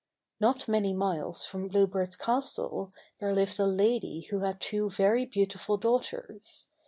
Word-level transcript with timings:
Not 0.39 0.67
many 0.67 0.93
miles 0.93 1.45
from 1.45 1.67
Blue 1.67 1.85
Beard's 1.85 2.15
castle, 2.15 2.91
there 3.19 3.35
lived 3.35 3.59
a 3.59 3.67
lady 3.67 4.21
who 4.31 4.39
had 4.39 4.59
two 4.59 4.89
very 4.89 5.27
beautiful 5.27 5.77
daughters. 5.77 6.69